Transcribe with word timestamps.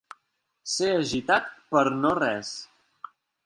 Ser 0.75 0.89
agitat 1.03 1.53
per 1.77 1.87
no 2.01 2.17
res. 2.23 2.59